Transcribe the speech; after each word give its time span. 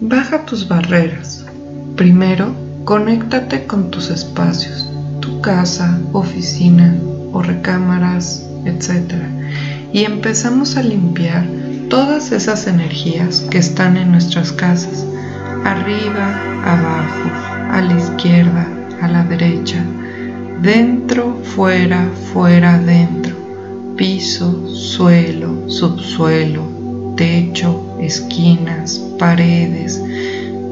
Baja 0.00 0.46
tus 0.46 0.68
barreras. 0.68 1.44
Primero, 1.96 2.54
conéctate 2.84 3.66
con 3.66 3.90
tus 3.90 4.10
espacios, 4.10 4.88
tu 5.18 5.40
casa, 5.40 5.98
oficina 6.12 6.94
o 7.32 7.42
recámaras, 7.42 8.48
etc. 8.64 9.14
Y 9.92 10.04
empezamos 10.04 10.76
a 10.76 10.84
limpiar 10.84 11.44
todas 11.90 12.30
esas 12.30 12.68
energías 12.68 13.40
que 13.50 13.58
están 13.58 13.96
en 13.96 14.12
nuestras 14.12 14.52
casas, 14.52 15.04
arriba, 15.64 16.32
abajo, 16.64 17.72
a 17.72 17.80
la 17.80 17.98
izquierda, 17.98 18.68
a 19.02 19.08
la 19.08 19.24
derecha, 19.24 19.82
dentro, 20.62 21.40
fuera, 21.42 22.08
fuera, 22.32 22.78
dentro, 22.78 23.34
piso, 23.96 24.68
suelo, 24.68 25.68
subsuelo, 25.68 27.14
techo, 27.16 27.87
esquinas, 28.00 28.98
paredes, 29.18 30.02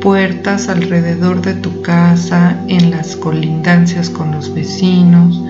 puertas 0.01 0.69
alrededor 0.69 1.43
de 1.43 1.55
tu 1.55 1.83
casa, 1.83 2.57
en 2.69 2.91
las 2.91 3.17
colindancias 3.17 4.11
con 4.11 4.33
los 4.33 4.55
vecinos. 4.55 5.43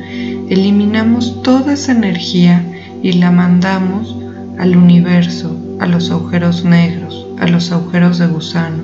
Eliminamos 0.49 1.43
toda 1.43 1.75
esa 1.75 1.93
energía 1.93 2.65
y 3.03 3.13
la 3.13 3.31
mandamos 3.31 4.17
al 4.59 4.77
universo, 4.77 5.55
a 5.81 5.87
los 5.87 6.11
agujeros 6.11 6.65
negros, 6.65 7.27
a 7.39 7.47
los 7.47 7.71
agujeros 7.73 8.19
de 8.19 8.27
gusano, 8.29 8.83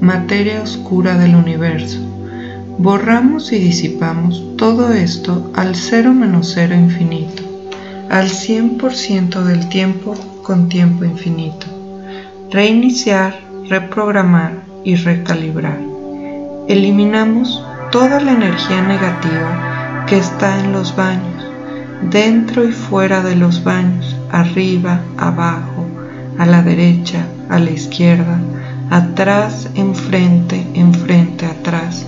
materia 0.00 0.62
oscura 0.62 1.18
del 1.18 1.34
universo. 1.34 1.98
Borramos 2.78 3.52
y 3.52 3.58
disipamos 3.58 4.42
todo 4.56 4.92
esto 4.92 5.50
al 5.54 5.76
cero 5.76 6.14
menos 6.14 6.52
cero 6.54 6.74
infinito, 6.74 7.42
al 8.08 8.28
100% 8.28 9.42
del 9.44 9.68
tiempo 9.68 10.14
con 10.42 10.68
tiempo 10.68 11.04
infinito. 11.04 11.81
Reiniciar, 12.52 13.40
reprogramar 13.70 14.52
y 14.84 14.96
recalibrar. 14.96 15.78
Eliminamos 16.68 17.64
toda 17.90 18.20
la 18.20 18.32
energía 18.32 18.82
negativa 18.82 20.04
que 20.06 20.18
está 20.18 20.60
en 20.60 20.74
los 20.74 20.94
baños, 20.94 21.46
dentro 22.10 22.68
y 22.68 22.72
fuera 22.72 23.22
de 23.22 23.36
los 23.36 23.64
baños, 23.64 24.14
arriba, 24.30 25.00
abajo, 25.16 25.86
a 26.38 26.44
la 26.44 26.60
derecha, 26.62 27.24
a 27.48 27.58
la 27.58 27.70
izquierda, 27.70 28.38
atrás, 28.90 29.70
enfrente, 29.74 30.66
enfrente, 30.74 31.46
atrás, 31.46 32.06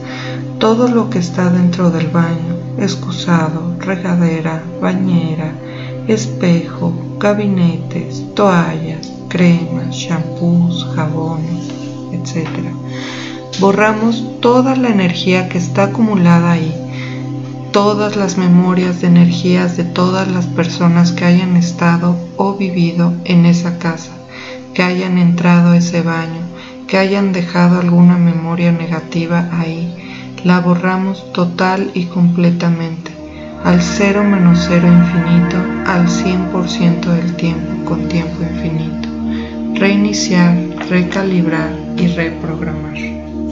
todo 0.59 0.89
lo 0.89 1.09
que 1.09 1.21
está 1.21 1.49
dentro 1.49 1.91
del 1.91 2.09
baño, 2.09 2.59
excusado, 2.79 3.79
regadera, 3.81 4.63
bañera, 4.83 5.53
espejo, 6.07 7.17
gabinetes, 7.19 8.23
toallas, 8.35 9.14
cremas, 9.35 9.97
shampoos, 9.97 10.87
jabones, 10.95 11.69
etc. 12.13 12.49
Borramos 13.59 14.41
toda 14.41 14.77
la 14.77 14.91
energía 14.91 15.49
que 15.49 15.59
está 15.59 15.85
acumulada 15.85 16.53
ahí 16.53 16.73
todas 17.75 18.15
las 18.15 18.39
memorias 18.39 19.01
de 19.01 19.09
energías 19.09 19.77
de 19.77 19.83
todas 19.83 20.29
las 20.29 20.47
personas 20.47 21.11
que 21.11 21.25
hayan 21.25 21.57
estado 21.57 22.17
o 22.37 22.55
vivido 22.55 23.13
en 23.25 23.47
esa 23.47 23.81
casa, 23.81 24.13
que 24.75 24.85
hayan 24.85 25.19
entrado 25.19 25.73
a 25.73 25.77
ese 25.79 26.01
baño, 26.01 26.41
que 26.87 26.99
hayan 26.99 27.33
dejado 27.33 27.81
alguna 27.81 28.17
memoria 28.17 28.71
negativa 28.71 29.49
ahí, 29.59 29.93
la 30.45 30.61
borramos 30.61 31.33
total 31.33 31.91
y 31.95 32.05
completamente, 32.05 33.11
al 33.65 33.83
cero 33.83 34.23
menos 34.23 34.67
cero 34.69 34.87
infinito, 34.87 35.57
al 35.85 36.07
100% 36.07 37.07
del 37.07 37.35
tiempo 37.35 37.85
con 37.87 38.07
tiempo 38.07 38.41
infinito. 38.45 39.04
Reiniciar, 39.77 40.57
recalibrar 40.89 41.73
y 41.97 42.07
reprogramar. 42.07 42.95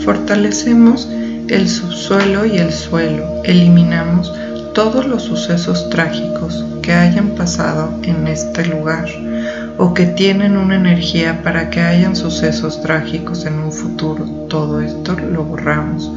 Fortalecemos 0.05 1.09
el 1.49 1.69
subsuelo 1.69 2.47
y 2.47 2.59
el 2.59 2.73
suelo. 2.73 3.43
Eliminamos 3.45 4.33
todos 4.73 5.05
los 5.05 5.25
sucesos 5.25 5.91
trágicos 5.91 6.65
que 6.81 6.93
hayan 6.93 7.31
pasado 7.31 7.93
en 8.05 8.29
este 8.29 8.65
lugar 8.67 9.09
o 9.79 9.95
que 9.95 10.07
tienen 10.07 10.57
una 10.57 10.77
energía 10.77 11.43
para 11.43 11.71
que 11.71 11.81
hayan 11.81 12.15
sucesos 12.15 12.81
trágicos 12.81 13.45
en 13.45 13.59
un 13.59 13.73
futuro. 13.73 14.25
Todo 14.49 14.81
esto 14.81 15.17
lo 15.33 15.43
borramos 15.43 16.09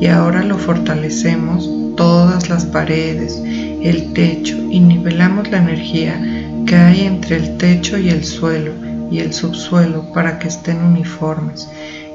y 0.00 0.06
ahora 0.06 0.42
lo 0.42 0.58
fortalecemos 0.58 1.70
todas 1.96 2.50
las 2.50 2.66
paredes, 2.66 3.40
el 3.44 4.12
techo 4.14 4.56
y 4.56 4.80
nivelamos 4.80 5.48
la 5.52 5.58
energía 5.58 6.20
que 6.66 6.74
hay 6.74 7.02
entre 7.02 7.36
el 7.36 7.56
techo 7.56 7.96
y 7.96 8.08
el 8.08 8.24
suelo 8.24 8.93
y 9.14 9.20
el 9.20 9.32
subsuelo 9.32 10.12
para 10.12 10.40
que 10.40 10.48
estén 10.48 10.82
uniformes 10.82 11.68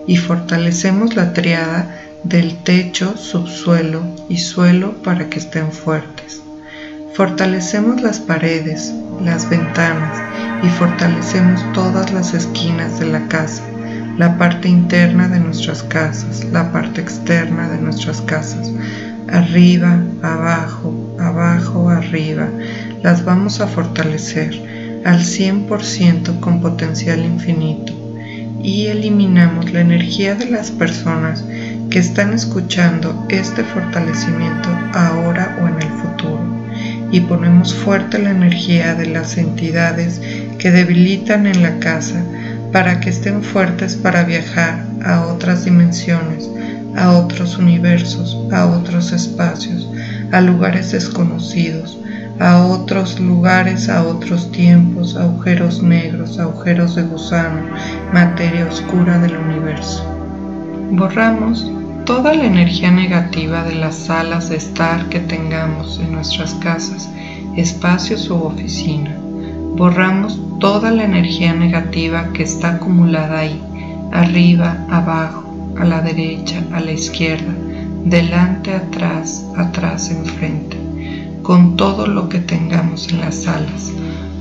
y 0.06 0.18
fortalecemos 0.18 1.16
la 1.16 1.32
triada 1.32 1.96
del 2.26 2.58
techo, 2.64 3.16
subsuelo 3.16 4.02
y 4.28 4.38
suelo 4.38 5.02
para 5.02 5.30
que 5.30 5.40
estén 5.40 5.72
fuertes. 5.72 6.42
Fortalecemos 7.16 8.02
las 8.02 8.20
paredes, 8.20 8.94
las 9.24 9.50
ventanas 9.50 10.22
y 10.62 10.68
fortalecemos 10.68 11.62
todas 11.72 12.12
las 12.12 12.34
esquinas 12.34 13.00
de 13.00 13.06
la 13.06 13.26
casa, 13.30 13.64
la 14.18 14.38
parte 14.38 14.68
interna 14.68 15.30
de 15.30 15.40
nuestras 15.40 15.82
casas, 15.84 16.44
la 16.52 16.70
parte 16.74 17.00
externa 17.00 17.70
de 17.70 17.78
nuestras 17.78 18.20
casas, 18.24 18.74
arriba, 19.32 20.04
abajo, 20.22 21.16
abajo, 21.18 21.90
arriba. 21.90 22.50
Las 23.04 23.24
vamos 23.24 23.62
a 23.62 23.68
fortalecer 23.68 24.69
al 25.06 25.20
100% 25.20 26.40
con 26.40 26.62
potencial 26.62 27.24
infinito 27.24 27.94
y 28.62 28.88
eliminamos 28.88 29.72
la 29.72 29.82
energía 29.82 30.36
de 30.36 30.50
las 30.50 30.72
personas 30.72 31.44
que 31.90 32.00
están 32.00 32.34
escuchando 32.34 33.26
este 33.30 33.64
fortalecimiento 33.64 34.70
ahora 34.94 35.58
o 35.62 35.68
en 35.68 35.82
el 35.82 35.90
futuro. 35.90 36.60
Y 37.12 37.22
ponemos 37.22 37.74
fuerte 37.74 38.20
la 38.20 38.32
energía 38.32 38.94
de 38.94 39.08
las 39.08 39.38
entidades 39.38 40.22
que 40.60 40.72
debilitan 40.72 41.48
en 41.48 41.64
la 41.64 41.80
casa 41.80 42.24
para 42.72 43.00
que 43.00 43.10
estén 43.10 43.42
fuertes 43.42 43.96
para 43.96 44.24
viajar 44.24 44.86
a 45.04 45.26
otras 45.26 45.66
dimensiones, 45.66 46.48
a 46.96 47.12
otros 47.14 47.58
universos, 47.58 48.38
a 48.52 48.68
otros 48.68 49.12
espacios, 49.12 49.90
a 50.32 50.42
lugares 50.42 50.92
desconocidos, 50.92 51.98
a 52.40 52.66
otros 52.66 53.20
lugares, 53.20 53.90
a 53.90 54.04
otros 54.04 54.52
tiempos, 54.52 55.16
agujeros 55.18 55.84
negros, 55.84 56.40
agujeros 56.40 56.96
de 56.96 57.04
gusano, 57.04 57.62
materia 58.14 58.66
oscura 58.66 59.20
del 59.20 59.36
universo. 59.36 60.04
Borramos 60.92 61.70
toda 62.06 62.34
la 62.34 62.46
energía 62.46 62.92
negativa 62.92 63.64
de 63.64 63.76
las 63.76 63.96
salas 63.96 64.50
de 64.50 64.56
estar 64.56 65.10
que 65.10 65.20
tengamos 65.20 66.00
en 66.00 66.14
nuestras 66.14 66.54
casas, 66.56 67.10
espacios 67.56 68.30
u 68.30 68.36
oficina. 68.36 69.16
Borramos 69.76 70.42
toda 70.60 70.92
la 70.92 71.04
energía 71.04 71.54
negativa 71.54 72.30
que 72.34 72.44
está 72.44 72.76
acumulada 72.76 73.40
ahí, 73.40 73.62
arriba, 74.12 74.86
abajo, 74.90 75.74
a 75.78 75.86
la 75.86 76.02
derecha, 76.02 76.64
a 76.74 76.80
la 76.80 76.92
izquierda, 76.92 77.54
delante, 78.06 78.74
atrás, 78.74 79.46
atrás, 79.56 80.10
enfrente, 80.10 80.79
con 81.44 81.76
todo 81.78 82.08
lo 82.08 82.30
que 82.30 82.40
tengamos 82.40 83.10
en 83.10 83.22
las 83.22 83.44
salas, 83.44 83.92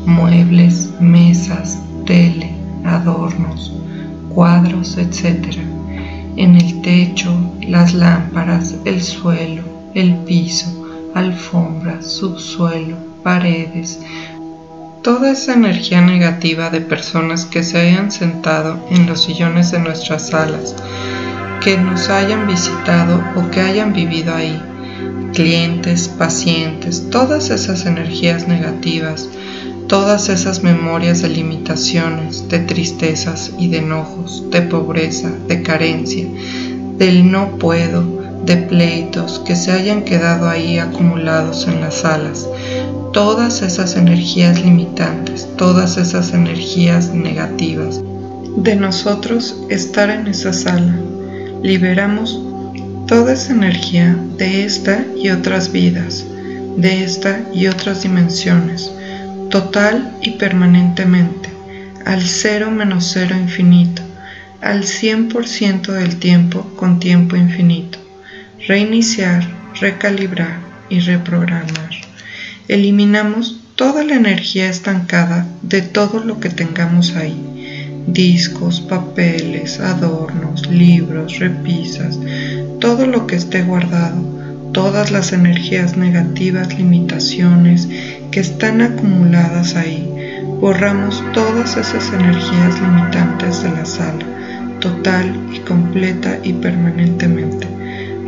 muebles, 0.06 0.91
mesas, 1.00 1.78
tele, 2.04 2.53
adornos, 2.84 3.72
cuadros, 4.28 4.97
etc 4.98 5.58
en 6.38 6.54
el 6.54 6.82
techo, 6.82 7.34
las 7.62 7.94
lámparas, 7.94 8.76
el 8.84 9.03
suelo, 9.03 9.62
el 9.94 10.14
piso, 10.19 10.87
alfombra, 11.12 12.00
subsuelo, 12.00 12.97
paredes, 13.25 13.98
toda 15.03 15.32
esa 15.32 15.54
energía 15.54 16.00
negativa 16.00 16.70
de 16.70 16.81
personas 16.81 17.44
que 17.44 17.64
se 17.64 17.81
hayan 17.81 18.12
sentado 18.12 18.78
en 18.88 19.06
los 19.06 19.25
sillones 19.25 19.72
de 19.72 19.81
nuestras 19.81 20.28
salas, 20.28 20.76
que 21.61 21.76
nos 21.76 22.08
hayan 22.08 22.46
visitado 22.46 23.20
o 23.34 23.50
que 23.50 23.61
hayan 23.61 23.93
vivido 23.93 24.32
ahí, 24.32 24.62
clientes, 25.38 26.08
pacientes, 26.08 27.11
todas 27.11 27.50
esas 27.50 27.87
energías 27.87 28.49
negativas, 28.49 29.29
todas 29.87 30.29
esas 30.31 30.64
memorias 30.64 31.23
de 31.23 31.29
limitaciones, 31.29 32.49
de 32.49 32.58
tristezas 32.58 33.52
y 33.56 33.69
de 33.69 33.79
enojos, 33.79 34.50
de 34.50 34.62
pobreza, 34.62 35.31
de 35.46 35.62
carencia, 35.62 36.26
del 36.96 37.31
no 37.31 37.56
puedo, 37.56 38.02
de 38.44 38.56
pleitos 38.56 39.40
que 39.46 39.55
se 39.55 39.70
hayan 39.70 40.02
quedado 40.02 40.49
ahí 40.49 40.81
acumulados 40.81 41.69
en 41.69 41.82
las 41.82 42.00
salas, 42.00 42.49
todas 43.12 43.62
esas 43.62 43.94
energías 43.94 44.61
limitantes, 44.64 45.46
todas 45.56 45.99
esas 45.99 46.34
energías 46.34 47.14
negativas. 47.14 48.02
De 48.56 48.75
nosotros 48.75 49.62
estar 49.69 50.11
en 50.11 50.26
esa 50.26 50.52
sala, 50.52 50.99
liberamos 51.62 52.43
toda 53.08 53.32
esa 53.32 53.52
energía 53.52 54.16
de 54.37 54.64
esta 54.64 55.05
y 55.16 55.31
otras 55.31 55.72
vidas, 55.72 56.25
de 56.76 57.02
esta 57.02 57.40
y 57.52 57.66
otras 57.66 58.02
dimensiones 58.02 58.93
total 59.50 60.12
y 60.22 60.32
permanentemente, 60.32 61.49
al 62.05 62.22
cero 62.22 62.70
menos 62.70 63.10
cero 63.12 63.34
infinito, 63.34 64.02
al 64.60 64.84
100% 64.84 65.93
del 65.93 66.16
tiempo 66.16 66.62
con 66.76 67.00
tiempo 67.00 67.37
infinito. 67.37 67.99
Reiniciar, 68.66 69.49
recalibrar 69.81 70.58
y 70.90 71.00
reprogramar. 71.00 71.90
Eliminamos 72.66 73.60
toda 73.76 74.05
la 74.05 74.16
energía 74.16 74.69
estancada 74.69 75.46
de 75.62 75.81
todo 75.81 76.22
lo 76.22 76.40
que 76.40 76.50
tengamos 76.50 77.16
ahí. 77.16 78.05
Discos, 78.06 78.81
papeles, 78.81 79.81
adornos, 79.81 80.66
libros, 80.69 81.38
repisas, 81.38 82.19
todo 82.80 83.06
lo 83.06 83.26
que 83.26 83.36
esté 83.36 83.62
guardado, 83.62 84.22
todas 84.72 85.10
las 85.10 85.32
energías 85.32 85.96
negativas, 85.96 86.76
limitaciones 86.76 87.88
que 88.30 88.40
están 88.40 88.80
acumuladas 88.80 89.75
ahí. 89.75 90.08
Borramos 90.60 91.22
todas 91.32 91.76
esas 91.76 92.12
energías 92.12 92.80
limitantes 92.80 93.62
de 93.62 93.70
la 93.70 93.84
sala, 93.84 94.25
total 94.80 95.34
y 95.52 95.58
completa 95.60 96.38
y 96.42 96.52
permanentemente. 96.54 97.66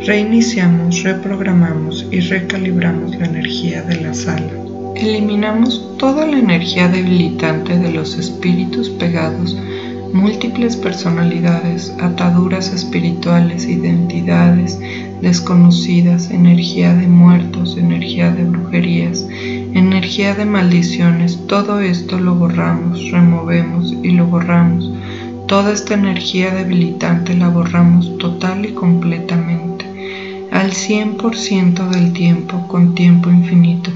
Reiniciamos, 0.05 1.03
reprogramamos 1.03 2.07
y 2.09 2.21
recalibramos 2.21 3.15
la 3.17 3.27
energía 3.27 3.83
de 3.83 4.01
la 4.01 4.13
sala. 4.13 4.51
Eliminamos 4.95 5.97
toda 5.97 6.25
la 6.25 6.37
energía 6.37 6.87
debilitante 6.87 7.77
de 7.77 7.91
los 7.91 8.17
espíritus 8.17 8.89
pegados 8.89 9.55
múltiples 10.13 10.75
personalidades, 10.75 11.93
ataduras 12.01 12.73
espirituales, 12.73 13.67
identidades 13.67 14.79
desconocidas, 15.21 16.31
energía 16.31 16.93
de 16.93 17.07
muertos, 17.07 17.77
energía 17.77 18.31
de 18.31 18.43
brujerías, 18.43 19.25
energía 19.29 20.33
de 20.35 20.45
maldiciones, 20.45 21.39
todo 21.47 21.79
esto 21.79 22.19
lo 22.19 22.35
borramos, 22.35 23.11
removemos 23.11 23.93
y 24.03 24.11
lo 24.11 24.27
borramos. 24.27 24.91
Toda 25.47 25.73
esta 25.73 25.93
energía 25.93 26.53
debilitante 26.53 27.35
la 27.35 27.49
borramos 27.49 28.17
total 28.17 28.65
y 28.65 28.73
completamente, 28.73 29.85
al 30.51 30.71
100% 30.71 31.89
del 31.89 32.13
tiempo, 32.13 32.67
con 32.67 32.95
tiempo 32.95 33.29
infinito, 33.29 33.91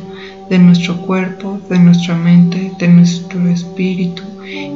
de 0.50 0.60
nuestro 0.60 0.98
cuerpo, 1.02 1.60
de 1.70 1.80
nuestra 1.80 2.16
mente, 2.16 2.72
de 2.78 2.88
nuestro 2.88 3.48
espíritu, 3.50 4.24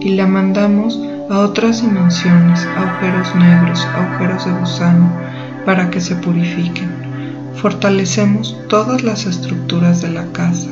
y 0.01 0.09
la 0.15 0.25
mandamos 0.25 1.00
a 1.29 1.41
otras 1.41 1.83
dimensiones, 1.83 2.65
agujeros 2.75 3.35
negros, 3.35 3.87
agujeros 3.93 4.45
de 4.45 4.51
gusano, 4.51 5.11
para 5.63 5.91
que 5.91 6.01
se 6.01 6.15
purifiquen. 6.15 6.89
Fortalecemos 7.55 8.57
todas 8.67 9.03
las 9.03 9.27
estructuras 9.27 10.01
de 10.01 10.09
la 10.09 10.25
casa, 10.31 10.69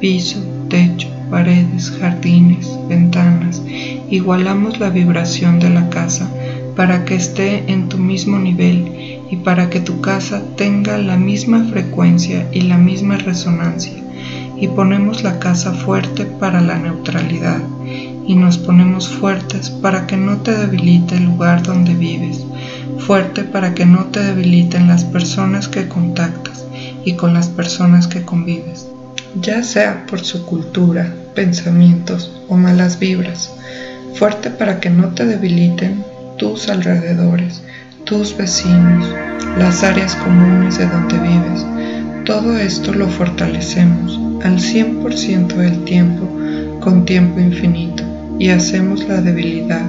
piso, 0.00 0.38
techo, 0.70 1.08
paredes, 1.30 1.92
jardines, 2.00 2.66
ventanas. 2.88 3.60
Igualamos 4.08 4.80
la 4.80 4.88
vibración 4.88 5.60
de 5.60 5.68
la 5.68 5.90
casa 5.90 6.30
para 6.76 7.04
que 7.04 7.16
esté 7.16 7.70
en 7.70 7.90
tu 7.90 7.98
mismo 7.98 8.38
nivel 8.38 9.20
y 9.30 9.36
para 9.36 9.68
que 9.68 9.80
tu 9.80 10.00
casa 10.00 10.42
tenga 10.56 10.96
la 10.96 11.18
misma 11.18 11.64
frecuencia 11.64 12.48
y 12.52 12.62
la 12.62 12.78
misma 12.78 13.18
resonancia. 13.18 14.02
Y 14.58 14.68
ponemos 14.68 15.22
la 15.22 15.38
casa 15.38 15.72
fuerte 15.72 16.24
para 16.24 16.62
la 16.62 16.78
neutralidad 16.78 17.60
y 18.26 18.34
nos 18.34 18.58
ponemos 18.58 19.08
fuertes 19.08 19.70
para 19.70 20.06
que 20.06 20.16
no 20.16 20.38
te 20.38 20.56
debilite 20.56 21.16
el 21.16 21.24
lugar 21.24 21.62
donde 21.62 21.94
vives, 21.94 22.44
fuerte 22.98 23.44
para 23.44 23.74
que 23.74 23.86
no 23.86 24.06
te 24.06 24.22
debiliten 24.22 24.88
las 24.88 25.04
personas 25.04 25.68
que 25.68 25.88
contactas 25.88 26.64
y 27.04 27.14
con 27.14 27.34
las 27.34 27.48
personas 27.48 28.06
que 28.06 28.22
convives, 28.22 28.86
ya 29.40 29.62
sea 29.62 30.06
por 30.06 30.20
su 30.20 30.44
cultura, 30.44 31.12
pensamientos 31.34 32.32
o 32.48 32.56
malas 32.56 32.98
vibras, 32.98 33.50
fuerte 34.14 34.50
para 34.50 34.80
que 34.80 34.90
no 34.90 35.08
te 35.08 35.26
debiliten 35.26 36.04
tus 36.36 36.68
alrededores, 36.68 37.62
tus 38.04 38.36
vecinos, 38.36 39.06
las 39.58 39.82
áreas 39.82 40.14
comunes 40.16 40.78
de 40.78 40.86
donde 40.86 41.18
vives. 41.18 41.66
Todo 42.24 42.56
esto 42.58 42.92
lo 42.92 43.08
fortalecemos 43.08 44.18
al 44.44 44.58
100% 44.58 45.54
del 45.54 45.84
tiempo 45.84 46.28
con 46.80 47.04
tiempo 47.04 47.40
infinito 47.40 47.99
y 48.40 48.48
hacemos 48.48 49.06
la 49.06 49.20
debilidad 49.20 49.86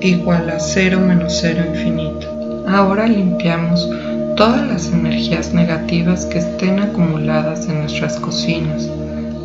igual 0.00 0.48
a 0.48 0.60
cero 0.60 1.00
menos 1.00 1.38
cero 1.40 1.64
infinito. 1.74 2.64
Ahora 2.68 3.08
limpiamos 3.08 3.86
todas 4.36 4.66
las 4.68 4.92
energías 4.92 5.52
negativas 5.52 6.24
que 6.26 6.38
estén 6.38 6.78
acumuladas 6.78 7.68
en 7.68 7.80
nuestras 7.80 8.18
cocinas, 8.20 8.88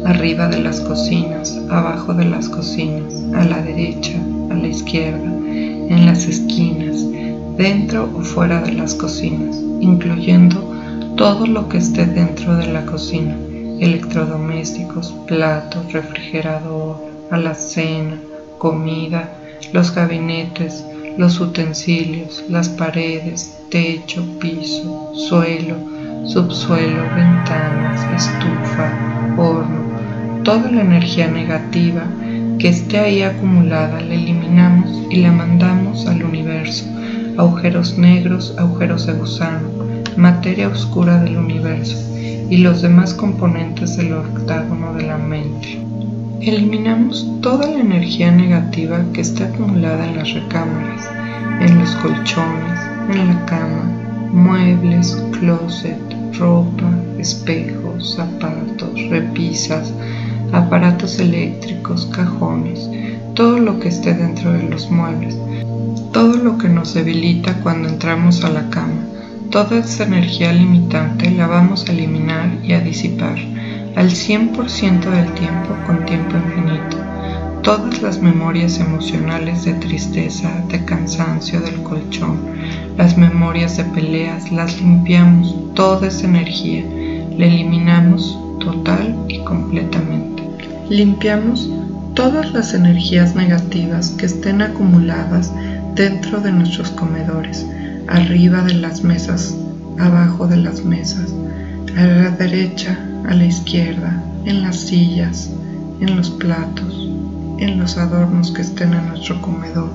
arriba 0.06 0.48
de 0.48 0.60
las 0.60 0.80
cocinas, 0.80 1.60
abajo 1.72 2.14
de 2.14 2.26
las 2.26 2.48
cocinas, 2.48 3.16
a 3.34 3.44
la 3.44 3.64
derecha, 3.64 4.14
a 4.52 4.54
la 4.54 4.68
izquierda, 4.68 5.26
en 5.50 6.06
las 6.06 6.28
esquinas, 6.28 7.04
dentro 7.58 8.08
o 8.16 8.22
fuera 8.22 8.62
de 8.62 8.74
las 8.74 8.94
cocinas, 8.94 9.60
incluyendo 9.82 10.72
todo 11.18 11.48
lo 11.48 11.68
que 11.68 11.80
esté 11.80 12.06
dentro 12.06 12.56
de 12.58 12.68
la 12.68 12.86
cocina, 12.86 13.36
electrodomésticos, 13.80 15.16
platos, 15.26 15.92
refrigerador, 15.92 16.98
alacena, 17.32 18.20
comida, 18.66 19.30
los 19.74 19.94
gabinetes, 19.94 20.84
los 21.20 21.40
utensilios, 21.40 22.44
las 22.50 22.68
paredes, 22.68 23.56
techo, 23.70 24.26
piso, 24.40 25.12
suelo, 25.14 25.76
subsuelo, 26.26 27.04
ventanas, 27.16 28.02
estufa, 28.16 28.92
horno, 29.38 30.42
toda 30.44 30.72
la 30.72 30.82
energía 30.82 31.28
negativa 31.28 32.06
que 32.58 32.70
esté 32.70 32.98
ahí 32.98 33.22
acumulada 33.22 34.02
la 34.02 34.16
eliminamos 34.16 34.90
y 35.12 35.18
la 35.18 35.32
mandamos 35.32 36.08
al 36.08 36.24
universo, 36.24 36.86
agujeros 37.38 38.00
negros, 38.00 38.56
agujeros 38.58 39.06
de 39.06 39.14
gusano, 39.14 39.70
materia 40.18 40.70
oscura 40.70 41.20
del 41.20 41.38
universo 41.38 42.04
y 42.50 42.58
los 42.58 42.82
demás 42.82 43.14
componentes 43.14 43.96
del 43.98 44.14
octágono 44.14 44.96
de 44.96 45.04
la 45.04 45.20
mente. 45.20 45.85
Eliminamos 46.42 47.28
toda 47.42 47.66
la 47.68 47.80
energía 47.80 48.30
negativa 48.30 49.04
que 49.14 49.22
está 49.22 49.46
acumulada 49.46 50.06
en 50.06 50.18
las 50.18 50.34
recámaras, 50.34 51.10
en 51.62 51.80
los 51.80 51.96
colchones, 51.96 52.80
en 53.10 53.28
la 53.28 53.46
cama, 53.46 53.84
muebles, 54.32 55.18
closet, 55.32 55.98
ropa, 56.38 56.92
espejos, 57.18 58.16
zapatos, 58.16 58.92
repisas, 59.10 59.94
aparatos 60.52 61.20
eléctricos, 61.20 62.06
cajones, 62.08 62.90
todo 63.34 63.58
lo 63.58 63.80
que 63.80 63.88
esté 63.88 64.14
dentro 64.14 64.52
de 64.54 64.64
los 64.64 64.92
muebles, 64.92 65.38
todo 66.12 66.38
lo 66.38 66.58
que 66.58 66.70
nos 66.70 66.94
debilita 66.94 67.54
cuando 67.64 67.90
entramos 67.90 68.44
a 68.44 68.50
la 68.50 68.70
cama. 68.70 69.02
Toda 69.50 69.80
esa 69.80 70.04
energía 70.04 70.52
limitante 70.52 71.32
la 71.32 71.48
vamos 71.48 71.88
a 71.88 71.92
eliminar 71.94 72.52
y 72.64 72.74
a 72.74 72.82
disipar 72.82 73.38
al 73.96 74.10
100% 74.10 75.10
del 75.10 75.34
tiempo 75.34 75.70
con 75.86 76.06
tiempo 76.06 76.36
infinito. 76.38 76.98
Todas 77.64 78.02
las 78.02 78.22
memorias 78.22 78.80
emocionales 78.80 79.66
de 79.66 79.74
tristeza, 79.76 80.52
de 80.70 80.84
cansancio 80.86 81.62
del 81.62 81.82
colchón, 81.82 82.40
las 82.98 83.18
memorias 83.18 83.78
de 83.78 83.86
peleas, 83.86 84.52
las 84.52 84.80
limpiamos, 84.80 85.56
toda 85.74 86.08
esa 86.08 86.28
energía, 86.28 86.84
la 87.38 87.46
eliminamos 87.46 88.38
total 88.60 89.16
y 89.28 89.40
completamente. 89.40 90.44
Limpiamos 90.90 91.70
todas 92.14 92.52
las 92.54 92.74
energías 92.74 93.36
negativas 93.36 94.12
que 94.12 94.28
estén 94.28 94.62
acumuladas 94.62 95.52
dentro 95.96 96.42
de 96.42 96.52
nuestros 96.52 96.92
comedores, 96.92 97.66
arriba 98.08 98.62
de 98.62 98.76
las 98.76 99.04
mesas, 99.04 99.56
abajo 99.98 100.48
de 100.48 100.58
las 100.58 100.84
mesas, 100.84 101.34
a 101.98 102.04
la 102.04 102.30
derecha, 102.32 103.00
a 103.28 103.34
la 103.34 103.46
izquierda, 103.46 104.24
en 104.46 104.62
las 104.62 104.80
sillas, 104.80 105.50
en 106.00 106.16
los 106.16 106.30
platos, 106.30 107.10
en 107.60 107.80
los 107.80 107.98
adornos 107.98 108.52
que 108.52 108.62
estén 108.62 108.94
en 108.94 109.08
nuestro 109.08 109.42
comedor, 109.42 109.90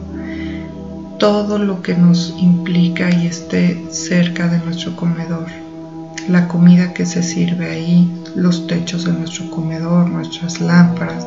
todo 1.19 1.59
lo 1.59 1.83
que 1.83 1.95
nos 1.95 2.35
implica 2.39 3.11
y 3.11 3.27
esté 3.27 3.87
cerca 3.91 4.49
de 4.49 4.59
nuestro 4.59 4.97
comedor, 4.97 5.47
la 6.29 6.49
comida 6.49 6.93
que 6.93 7.07
se 7.07 7.23
sirve 7.23 7.71
ahí, 7.71 8.11
los 8.35 8.67
techos 8.67 9.05
de 9.05 9.13
nuestro 9.13 9.51
comedor, 9.51 10.09
nuestras 10.09 10.61
lámparas, 10.61 11.27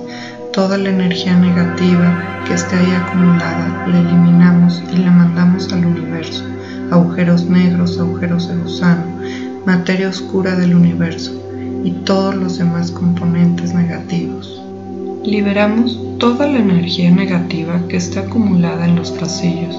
toda 0.51 0.77
la 0.77 0.89
energía 0.89 1.38
negativa 1.38 2.43
que 2.48 2.53
esté 2.53 2.75
ahí 2.75 2.91
acumulada, 2.91 3.88
la 3.88 4.00
eliminamos 4.00 4.83
y 4.93 4.98
la 4.98 5.12
mandamos 5.12 5.72
al 5.72 5.86
universo, 5.86 6.43
agujeros 6.91 7.45
negros, 7.45 7.98
agujeros 8.00 8.50
de 8.50 8.57
gusano, 8.57 9.05
materia 9.65 10.10
oscura 10.10 10.55
del 10.55 10.75
universo 10.75 11.42
y 11.84 11.92
todos 11.92 12.36
los 12.36 12.58
demás 12.58 12.92
componentes 12.92 13.74
negativos. 13.74 14.62
Liberamos 15.24 16.00
toda 16.18 16.48
la 16.48 16.60
energía 16.60 17.12
negativa 17.12 17.82
que 17.88 17.98
está 17.98 18.22
acumulada 18.22 18.86
en 18.86 18.96
los 18.96 19.12
pasillos, 19.12 19.75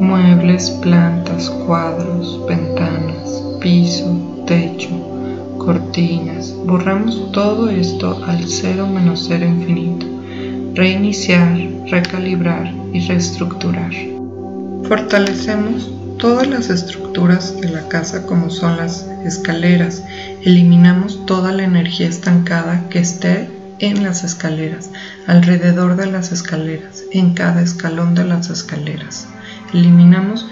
muebles, 0.00 0.70
plantas, 0.82 1.50
cuadros, 1.50 2.40
ventanas, 2.46 3.42
piso, 3.60 4.44
techo, 4.46 4.90
cortinas. 5.58 6.54
Borramos 6.66 7.32
todo 7.32 7.68
esto 7.68 8.22
al 8.26 8.46
cero 8.46 8.86
menos 8.86 9.26
cero 9.28 9.46
infinito. 9.46 10.06
Reiniciar, 10.74 11.58
recalibrar 11.90 12.72
y 12.92 13.00
reestructurar. 13.00 13.92
Fortalecemos 14.88 15.90
todas 16.18 16.46
las 16.46 16.70
estructuras 16.70 17.60
de 17.60 17.70
la 17.70 17.88
casa 17.88 18.26
como 18.26 18.50
son 18.50 18.76
las 18.76 19.08
escaleras. 19.28 20.02
Eliminamos 20.42 21.24
toda 21.26 21.52
la 21.52 21.64
energía 21.64 22.08
estancada 22.08 22.88
que 22.88 23.00
esté 23.00 23.48
en 23.78 24.02
las 24.02 24.24
escaleras, 24.24 24.90
alrededor 25.26 25.96
de 25.96 26.06
las 26.06 26.32
escaleras, 26.32 27.02
en 27.12 27.34
cada 27.34 27.62
escalón 27.62 28.14
de 28.14 28.24
las 28.24 28.50
escaleras. 28.50 29.28
Eliminamos 29.74 30.46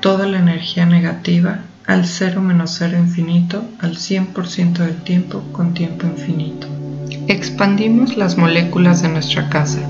toda 0.00 0.26
la 0.26 0.38
energía 0.38 0.86
negativa 0.86 1.60
al 1.86 2.06
cero 2.06 2.40
menos 2.40 2.76
cero 2.78 2.96
infinito, 2.98 3.64
al 3.80 3.96
100% 3.96 4.78
del 4.78 5.02
tiempo 5.02 5.42
con 5.50 5.74
tiempo 5.74 6.06
infinito. 6.06 6.68
Expandimos 7.26 8.16
las 8.16 8.36
moléculas 8.36 9.02
de 9.02 9.08
nuestra 9.08 9.48
casa. 9.48 9.80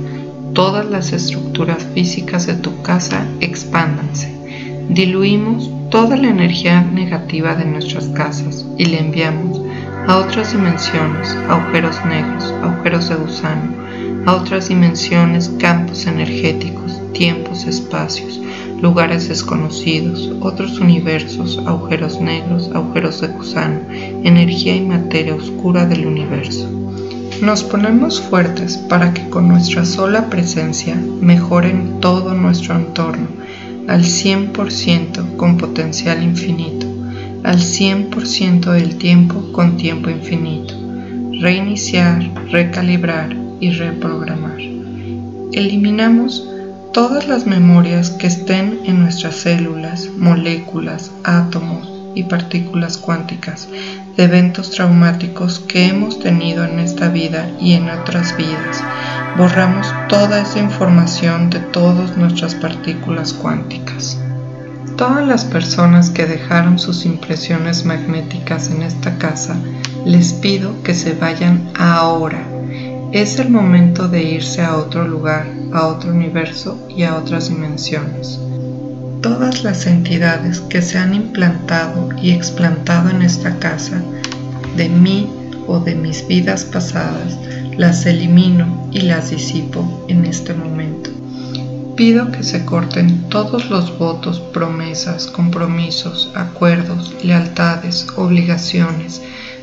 Todas 0.55 0.89
las 0.89 1.13
estructuras 1.13 1.87
físicas 1.95 2.47
de 2.47 2.55
tu 2.55 2.83
casa 2.83 3.27
expándanse. 3.41 4.40
Diluimos 4.93 5.71
toda 5.89 6.17
la 6.17 6.31
energía 6.31 6.83
negativa 6.83 7.55
de 7.55 7.65
nuestras 7.65 8.09
casas 8.09 8.67
y 8.77 8.87
la 8.87 8.99
enviamos 8.99 9.63
a 10.09 10.19
otras 10.19 10.51
dimensiones, 10.51 11.31
agujeros 11.49 12.05
negros, 12.05 12.53
agujeros 12.61 13.09
de 13.09 13.15
gusano, 13.15 13.73
a 14.27 14.35
otras 14.35 14.69
dimensiones, 14.69 15.49
campos 15.61 16.09
energéticos, 16.09 17.01
tiempos, 17.13 17.67
espacios, 17.67 18.41
lugares 18.83 19.29
desconocidos, 19.29 20.33
otros 20.41 20.81
universos, 20.81 21.63
agujeros 21.67 22.21
negros, 22.21 22.69
agujeros 22.75 23.21
de 23.21 23.29
gusano, 23.29 23.79
energía 24.25 24.75
y 24.75 24.81
materia 24.81 25.37
oscura 25.37 25.87
del 25.87 26.05
universo. 26.05 26.69
Nos 27.41 27.63
ponemos 27.63 28.21
fuertes 28.21 28.77
para 28.77 29.15
que 29.15 29.31
con 29.31 29.47
nuestra 29.47 29.85
sola 29.85 30.29
presencia 30.29 30.97
mejoren 31.21 32.01
todo 32.01 32.35
nuestro 32.35 32.75
entorno 32.75 33.40
al 33.89 34.03
100% 34.03 35.37
con 35.37 35.57
potencial 35.57 36.23
infinito 36.23 36.91
al 37.43 37.59
100% 37.59 38.73
del 38.73 38.97
tiempo 38.97 39.53
con 39.53 39.77
tiempo 39.77 40.11
infinito, 40.11 40.75
reiniciar, 41.41 42.31
recalibrar 42.51 43.35
y 43.61 43.71
reprogramar. 43.71 44.61
Eliminamos 45.53 46.47
todas 46.93 47.27
las 47.29 47.47
memorias 47.47 48.11
que 48.11 48.27
estén 48.27 48.81
en 48.85 49.01
nuestras 49.01 49.37
células, 49.37 50.11
moléculas, 50.17 51.13
átomos 51.25 52.00
y 52.15 52.25
partículas 52.25 52.97
cuánticas 52.97 53.69
de 54.17 54.25
eventos 54.25 54.71
traumáticos 54.71 55.61
que 55.61 55.87
hemos 55.87 56.19
tenido 56.19 56.65
en 56.65 56.79
esta 56.79 57.09
vida 57.09 57.51
y 57.61 57.75
en 57.75 57.89
otras 57.89 58.37
vidas. 58.37 58.83
Borramos 59.37 59.93
toda 60.09 60.41
esa 60.41 60.59
información 60.59 61.51
de 61.51 61.61
todas 61.61 62.17
nuestras 62.17 62.55
partículas 62.55 63.33
cuánticas. 63.33 64.19
Todas 64.97 65.27
las 65.27 65.45
personas 65.45 66.11
que 66.11 66.27
dejaron 66.27 66.79
sus 66.79 67.07
impresiones 67.07 67.87
magnéticas 67.87 68.71
en 68.71 68.83
esta 68.83 69.17
casa, 69.17 69.57
les 70.05 70.35
pido 70.35 70.83
que 70.83 70.95
se 70.95 71.15
vayan 71.15 71.71
ahora. 71.79 72.45
Es 73.13 73.39
el 73.39 73.51
momento 73.51 74.09
de 74.09 74.23
irse 74.23 74.63
a 74.63 74.77
otro 74.77 75.09
lugar, 75.09 75.47
a 75.73 75.87
otro 75.87 76.13
universo 76.13 76.79
y 76.89 77.05
a 77.05 77.17
otras 77.17 77.49
dimensiones. 77.49 78.39
Todas 79.23 79.65
las 79.65 79.87
entidades 79.87 80.61
que 80.61 80.81
se 80.81 80.97
han 80.97 81.13
implantado 81.13 82.09
y 82.23 82.31
explantado 82.31 83.11
en 83.11 83.21
esta 83.21 83.59
casa, 83.59 84.03
de 84.77 84.89
mí 84.89 85.31
o 85.67 85.79
de 85.79 85.95
mis 85.95 86.27
vidas 86.27 86.65
pasadas, 86.65 87.39
las 87.77 88.07
elimino 88.07 88.89
y 88.93 89.03
las 89.03 89.31
disipo 89.31 90.07
en 90.09 90.25
este 90.25 90.55
momento. 90.55 91.11
Pido 91.97 92.33
que 92.33 92.43
se 92.43 92.65
corten 92.65 93.29
todos 93.29 93.69
los 93.69 93.99
votos, 93.99 94.41
promesas, 94.41 95.27
compromisos, 95.27 96.33
acuerdos, 96.35 97.15
lealtades, 97.23 98.07
obligaciones, 98.17 99.21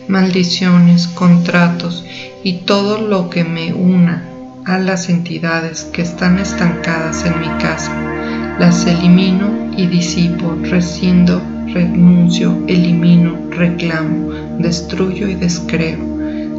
maldiciones, 0.07 1.07
contratos 1.07 2.05
y 2.43 2.59
todo 2.59 3.01
lo 3.01 3.31
que 3.31 3.43
me 3.43 3.73
una 3.73 4.23
a 4.65 4.77
las 4.77 5.09
entidades 5.09 5.83
que 5.85 6.03
están 6.03 6.37
estancadas 6.37 7.25
en 7.25 7.39
mi 7.39 7.49
casa. 7.59 8.16
Las 8.59 8.85
elimino 8.85 9.71
y 9.77 9.87
disipo, 9.87 10.55
rescindo, 10.63 11.41
renuncio, 11.73 12.57
elimino, 12.67 13.37
reclamo, 13.51 14.31
destruyo 14.59 15.27
y 15.27 15.35
descreo 15.35 15.99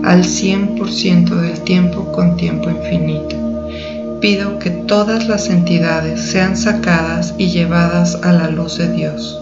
al 0.04 0.22
100% 0.22 1.28
del 1.40 1.60
tiempo 1.60 2.12
con 2.12 2.36
tiempo 2.36 2.70
infinito 2.70 3.48
pido 4.20 4.58
que 4.58 4.70
todas 4.70 5.28
las 5.28 5.48
entidades 5.48 6.20
sean 6.20 6.56
sacadas 6.56 7.34
y 7.38 7.48
llevadas 7.48 8.18
a 8.22 8.32
la 8.32 8.50
luz 8.50 8.78
de 8.78 8.92
Dios. 8.92 9.40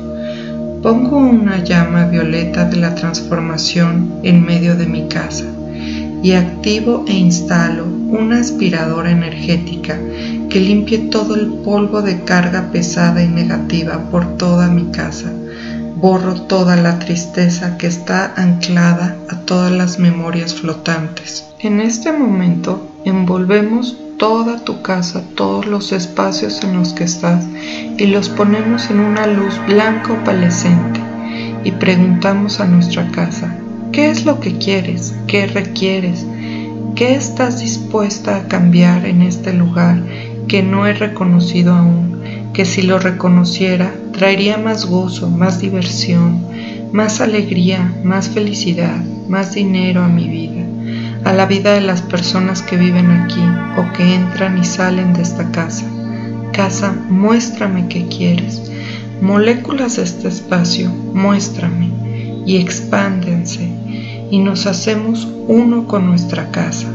Pongo 0.83 1.19
una 1.19 1.65
llama 1.65 2.07
violeta 2.07 2.67
de 2.67 2.77
la 2.77 2.95
transformación 2.95 4.21
en 4.23 4.45
medio 4.45 4.77
de 4.77 4.87
mi 4.87 5.09
casa 5.09 5.45
y 6.23 6.33
activo 6.33 7.05
e 7.09 7.15
instalo 7.15 7.87
una 8.09 8.41
aspiradora 8.41 9.11
energética 9.11 9.99
que 10.49 10.61
limpie 10.61 10.99
todo 10.99 11.35
el 11.35 11.47
polvo 11.65 12.03
de 12.03 12.23
carga 12.25 12.71
pesada 12.73 13.23
y 13.23 13.29
negativa 13.29 14.11
por 14.11 14.37
toda 14.37 14.69
mi 14.69 14.91
casa. 14.93 15.33
Borro 15.97 16.35
toda 16.43 16.77
la 16.77 16.99
tristeza 16.99 17.79
que 17.79 17.87
está 17.87 18.33
anclada 18.37 19.17
a 19.29 19.41
todas 19.41 19.73
las 19.73 19.99
memorias 19.99 20.55
flotantes. 20.55 21.47
En 21.59 21.81
este 21.81 22.13
momento 22.13 22.87
envolvemos 23.05 23.97
toda 24.19 24.65
tu 24.65 24.83
casa, 24.83 25.23
todos 25.35 25.67
los 25.67 25.93
espacios 25.93 26.63
en 26.63 26.77
los 26.77 26.93
que 26.93 27.05
estás 27.05 27.45
y 27.99 28.07
los 28.07 28.29
ponemos 28.29 28.91
en 28.91 29.01
una 29.01 29.27
luz 29.27 29.55
blanca 29.67 30.13
opalescente 30.13 31.01
y 31.65 31.73
preguntamos 31.73 32.61
a 32.61 32.67
nuestra 32.67 33.11
casa, 33.11 33.57
¿qué 33.93 34.11
es 34.11 34.25
lo 34.25 34.41
que 34.41 34.57
quieres? 34.59 35.15
¿Qué 35.27 35.47
requieres? 35.47 36.25
¿Qué 36.97 37.15
estás 37.15 37.61
dispuesta 37.61 38.37
a 38.37 38.49
cambiar 38.49 39.05
en 39.05 39.21
este 39.21 39.53
lugar 39.53 40.03
que 40.49 40.63
no 40.63 40.87
he 40.87 40.95
reconocido 40.95 41.75
aún? 41.75 42.23
Que 42.55 42.65
si 42.65 42.81
lo 42.81 42.99
reconociera 42.99 43.93
traería 44.13 44.57
más 44.57 44.87
gozo, 44.87 45.29
más 45.29 45.61
diversión, 45.61 46.47
más 46.93 47.21
alegría, 47.21 47.95
más 48.03 48.31
felicidad, 48.31 48.97
más 49.29 49.53
dinero 49.53 50.03
a 50.03 50.09
mi 50.09 50.27
vida 50.27 50.47
a 51.27 51.33
la 51.33 51.47
vida 51.47 51.75
de 51.75 51.81
las 51.81 52.03
personas 52.03 52.63
que 52.63 52.77
viven 52.77 53.11
aquí 53.11 53.43
o 53.77 53.93
que 53.93 54.15
entran 54.15 54.59
y 54.59 54.65
salen 54.65 55.13
de 55.13 55.23
esta 55.23 55.51
casa. 55.51 55.85
Casa, 56.53 56.95
muéstrame 57.09 57.89
qué 57.89 58.07
quieres. 58.07 58.71
Moléculas 59.21 59.97
de 59.97 60.05
este 60.05 60.29
espacio, 60.29 60.89
muéstrame 60.89 61.91
y 62.47 62.59
expándense 62.59 63.86
y 64.31 64.39
nos 64.39 64.67
hacemos 64.67 65.29
uno 65.49 65.87
con 65.87 66.07
nuestra 66.07 66.51
casa. 66.51 66.89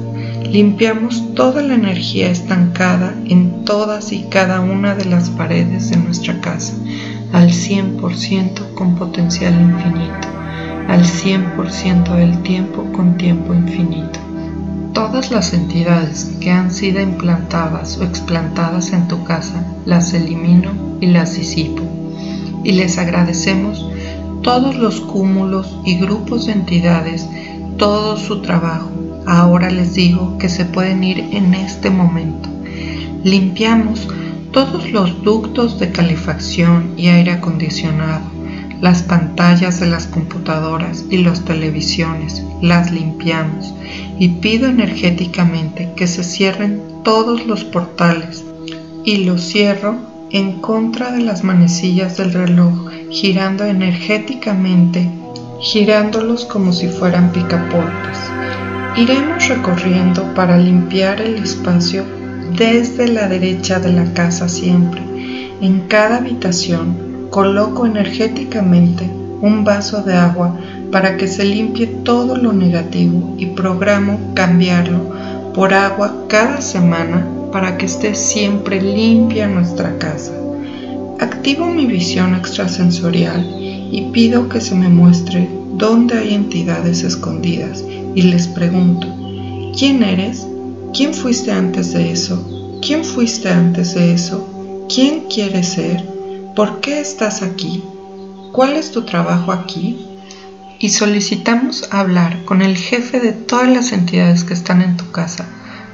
Limpiamos 0.44 1.34
toda 1.34 1.62
la 1.62 1.76
energía 1.76 2.30
estancada 2.30 3.16
en 3.26 3.64
todas 3.64 4.12
y 4.12 4.24
cada 4.24 4.60
una 4.60 4.96
de 4.96 5.06
las 5.06 5.30
paredes 5.30 5.90
de 5.90 5.98
nuestra 5.98 6.40
casa 6.42 6.74
al 7.32 7.50
100% 7.50 8.74
con 8.74 8.96
potencial 8.96 9.54
infinito 9.54 10.32
al 10.88 11.06
100% 11.06 12.16
del 12.16 12.42
tiempo 12.44 12.84
con 12.92 13.18
tiempo 13.18 13.54
infinito. 13.54 14.20
Todas 14.94 15.32
las 15.32 15.54
entidades 15.54 16.32
que 16.42 16.52
han 16.52 16.70
sido 16.70 17.00
implantadas 17.00 17.98
o 17.98 18.04
explantadas 18.04 18.92
en 18.92 19.08
tu 19.08 19.24
casa 19.24 19.66
las 19.86 20.14
elimino 20.14 20.72
y 21.00 21.08
las 21.08 21.36
disipo. 21.36 21.82
Y 22.64 22.74
les 22.74 22.98
agradecemos 22.98 23.90
todos 24.44 24.76
los 24.76 25.02
cúmulos 25.02 25.78
y 25.86 25.98
grupos 25.98 26.46
de 26.46 26.54
entidades, 26.54 27.28
todo 27.78 28.18
su 28.18 28.42
trabajo. 28.42 28.90
Ahora 29.26 29.70
les 29.70 29.94
digo 29.94 30.38
que 30.38 30.50
se 30.50 30.66
pueden 30.66 31.04
ir 31.04 31.20
en 31.32 31.54
este 31.54 31.90
momento. 31.90 32.50
Limpiamos 33.24 34.08
todos 34.52 34.92
los 34.92 35.24
ductos 35.24 35.80
de 35.80 35.92
calefacción 35.92 36.94
y 36.98 37.08
aire 37.08 37.32
acondicionado 37.32 38.42
las 38.82 39.04
pantallas 39.04 39.80
de 39.80 39.86
las 39.86 40.08
computadoras 40.08 41.06
y 41.10 41.18
las 41.18 41.46
televisiones, 41.46 42.44
las 42.62 42.92
limpiamos 42.92 43.74
y 44.18 44.30
pido 44.30 44.68
energéticamente 44.68 45.94
que 45.96 46.08
se 46.08 46.24
cierren 46.24 46.82
todos 47.04 47.46
los 47.46 47.64
portales 47.64 48.44
y 49.06 49.18
los 49.18 49.42
cierro 49.42 49.98
en 50.32 50.62
contra 50.62 51.12
de 51.12 51.22
las 51.22 51.44
manecillas 51.44 52.18
del 52.18 52.34
reloj, 52.34 52.91
girando 53.12 53.66
energéticamente, 53.66 55.10
girándolos 55.60 56.46
como 56.46 56.72
si 56.72 56.88
fueran 56.88 57.32
picaportes. 57.32 58.18
Iremos 58.96 59.48
recorriendo 59.48 60.34
para 60.34 60.58
limpiar 60.58 61.22
el 61.22 61.36
espacio 61.36 62.06
desde 62.58 63.08
la 63.08 63.28
derecha 63.28 63.80
de 63.80 63.92
la 63.92 64.14
casa 64.14 64.48
siempre, 64.48 65.02
en 65.62 65.82
cada 65.88 66.18
habitación 66.18 67.28
coloco 67.30 67.86
energéticamente 67.86 69.10
un 69.42 69.64
vaso 69.64 70.02
de 70.04 70.14
agua 70.14 70.58
para 70.92 71.18
que 71.18 71.28
se 71.28 71.46
limpie 71.46 71.88
todo 71.88 72.36
lo 72.36 72.54
negativo 72.54 73.36
y 73.38 73.48
programo 73.48 74.34
cambiarlo 74.34 75.00
por 75.54 75.74
agua 75.74 76.26
cada 76.28 76.62
semana 76.62 77.26
para 77.52 77.78
que 77.78 77.86
esté 77.86 78.16
siempre 78.16 78.82
limpia 78.82 79.48
nuestra 79.48 79.98
casa. 79.98 80.41
Activo 81.22 81.68
mi 81.68 81.86
visión 81.86 82.34
extrasensorial 82.34 83.46
y 83.92 84.10
pido 84.12 84.50
que 84.50 84.60
se 84.60 84.74
me 84.74 84.90
muestre 84.90 85.48
dónde 85.76 86.18
hay 86.18 86.34
entidades 86.34 87.04
escondidas 87.04 87.84
y 88.16 88.24
les 88.24 88.48
pregunto, 88.48 89.08
¿quién 89.78 90.02
eres? 90.02 90.48
¿Quién 90.94 91.14
fuiste 91.14 91.52
antes 91.52 91.94
de 91.94 92.12
eso? 92.12 92.80
¿Quién 92.82 93.06
fuiste 93.06 93.50
antes 93.50 93.94
de 93.94 94.14
eso? 94.14 94.88
¿Quién 94.94 95.26
quieres 95.34 95.70
ser? 95.70 96.04
¿Por 96.56 96.82
qué 96.82 97.00
estás 97.00 97.44
aquí? 97.44 97.84
¿Cuál 98.52 98.74
es 98.74 98.92
tu 98.92 99.04
trabajo 99.04 99.52
aquí? 99.52 100.08
Y 100.80 100.90
solicitamos 100.90 101.88
hablar 101.92 102.44
con 102.46 102.64
el 102.64 102.76
jefe 102.76 103.20
de 103.20 103.34
todas 103.34 103.70
las 103.70 103.92
entidades 103.92 104.44
que 104.44 104.56
están 104.56 104.82
en 104.82 104.98
tu 104.98 105.12
casa 105.12 105.46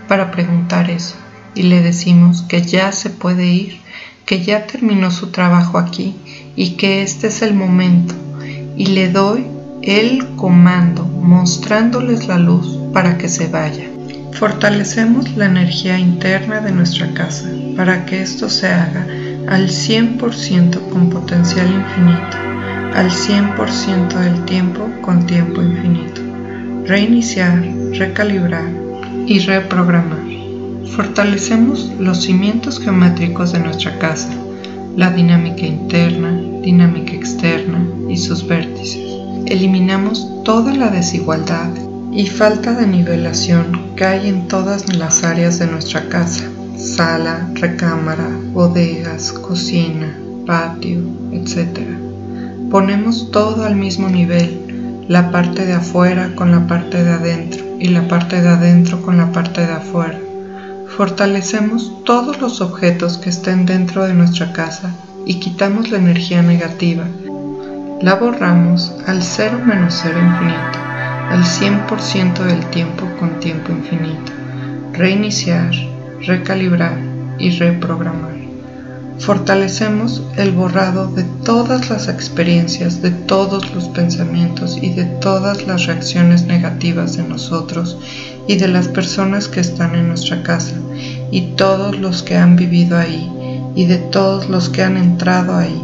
para 0.07 0.31
preguntar 0.31 0.89
eso. 0.89 1.15
Y 1.53 1.63
le 1.63 1.81
decimos 1.81 2.43
que 2.43 2.61
ya 2.61 2.93
se 2.93 3.09
puede 3.09 3.47
ir, 3.47 3.86
que 4.27 4.43
ya 4.43 4.67
terminó 4.67 5.09
su 5.09 5.31
trabajo 5.31 5.79
aquí 5.79 6.13
y 6.55 6.71
que 6.71 7.01
este 7.01 7.27
es 7.27 7.41
el 7.41 7.53
momento 7.53 8.13
y 8.75 8.87
le 8.87 9.09
doy 9.09 9.47
el 9.81 10.35
comando 10.35 11.05
mostrándoles 11.05 12.27
la 12.27 12.37
luz 12.37 12.77
para 12.93 13.17
que 13.17 13.29
se 13.29 13.47
vaya. 13.47 13.85
Fortalecemos 14.33 15.35
la 15.37 15.45
energía 15.45 15.97
interna 15.97 16.59
de 16.59 16.73
nuestra 16.73 17.11
casa 17.13 17.49
para 17.77 18.05
que 18.05 18.21
esto 18.21 18.49
se 18.49 18.67
haga 18.67 19.07
al 19.47 19.69
100% 19.69 20.89
con 20.89 21.09
potencial 21.09 21.67
infinito, 21.73 22.37
al 22.95 23.09
100% 23.09 24.09
del 24.09 24.43
tiempo 24.43 24.89
con 25.01 25.25
tiempo 25.25 25.63
infinito. 25.63 26.21
Reiniciar, 26.85 27.63
recalibrar 27.93 28.69
y 29.25 29.39
reprogramar. 29.39 30.36
Fortalecemos 30.95 31.91
los 31.99 32.23
cimientos 32.23 32.79
geométricos 32.79 33.53
de 33.53 33.59
nuestra 33.59 33.97
casa 33.99 34.29
la 34.97 35.11
dinámica 35.11 35.63
interna, 35.63 36.41
dinámica 36.63 37.13
externa 37.13 37.87
y 38.09 38.17
sus 38.17 38.45
vértices. 38.47 38.97
Eliminamos 39.45 40.27
toda 40.43 40.73
la 40.73 40.89
desigualdad 40.89 41.69
y 42.11 42.25
falta 42.25 42.73
de 42.73 42.87
nivelación 42.87 43.93
que 43.95 44.05
hay 44.05 44.27
en 44.27 44.47
todas 44.47 44.91
las 44.97 45.23
áreas 45.23 45.59
de 45.59 45.67
nuestra 45.67 46.09
casa, 46.09 46.45
sala, 46.77 47.47
recámara, 47.53 48.27
bodegas, 48.53 49.31
cocina, 49.33 50.17
patio, 50.47 50.99
etc. 51.31 51.79
Ponemos 52.71 53.29
todo 53.29 53.65
al 53.65 53.75
mismo 53.75 54.09
nivel, 54.09 55.05
la 55.07 55.29
parte 55.29 55.67
de 55.67 55.73
afuera 55.73 56.33
con 56.33 56.49
la 56.49 56.65
parte 56.65 57.03
de 57.03 57.11
adentro 57.11 57.63
y 57.79 57.89
la 57.89 58.07
parte 58.07 58.41
de 58.41 58.49
adentro 58.49 58.99
con 59.03 59.17
la 59.17 59.31
parte 59.31 59.61
de 59.61 59.73
afuera 59.73 60.19
Fortalecemos 60.97 62.03
todos 62.05 62.41
los 62.41 62.59
objetos 62.59 63.19
que 63.19 63.29
estén 63.29 63.67
dentro 63.67 64.05
de 64.05 64.15
nuestra 64.15 64.51
casa 64.51 64.95
y 65.27 65.35
quitamos 65.35 65.91
la 65.91 65.99
energía 65.99 66.41
negativa. 66.41 67.05
La 68.01 68.15
borramos 68.15 68.91
al 69.05 69.21
cero 69.21 69.61
menos 69.63 69.99
cero 70.01 70.17
infinito, 70.19 70.79
al 71.29 71.43
100% 71.43 72.43
del 72.45 72.65
tiempo 72.71 73.07
con 73.19 73.39
tiempo 73.39 73.71
infinito. 73.73 74.31
Reiniciar, 74.93 75.69
recalibrar 76.25 76.97
y 77.37 77.51
reprogramar. 77.51 78.35
Fortalecemos 79.19 80.23
el 80.35 80.51
borrado 80.51 81.09
de 81.09 81.25
todas 81.45 81.91
las 81.91 82.07
experiencias, 82.07 83.03
de 83.03 83.11
todos 83.11 83.71
los 83.75 83.87
pensamientos 83.89 84.79
y 84.81 84.89
de 84.95 85.05
todas 85.05 85.67
las 85.67 85.85
reacciones 85.85 86.47
negativas 86.47 87.17
de 87.17 87.23
nosotros 87.23 87.99
y 88.47 88.55
de 88.55 88.67
las 88.67 88.87
personas 88.87 89.47
que 89.47 89.59
están 89.59 89.95
en 89.95 90.07
nuestra 90.07 90.41
casa 90.43 90.75
y 91.31 91.53
todos 91.55 91.99
los 91.99 92.23
que 92.23 92.37
han 92.37 92.55
vivido 92.55 92.97
ahí 92.97 93.29
y 93.75 93.85
de 93.85 93.97
todos 93.97 94.49
los 94.49 94.69
que 94.69 94.83
han 94.83 94.97
entrado 94.97 95.55
ahí. 95.55 95.81